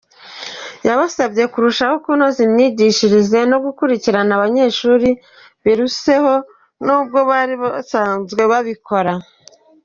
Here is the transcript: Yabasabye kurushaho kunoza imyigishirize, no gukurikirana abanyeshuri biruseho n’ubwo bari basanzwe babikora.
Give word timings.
Yabasabye 0.87 1.43
kurushaho 1.53 1.95
kunoza 2.03 2.39
imyigishirize, 2.47 3.39
no 3.51 3.57
gukurikirana 3.65 4.31
abanyeshuri 4.37 5.09
biruseho 5.63 6.33
n’ubwo 6.85 7.17
bari 7.29 7.53
basanzwe 7.63 8.41
babikora. 8.51 9.13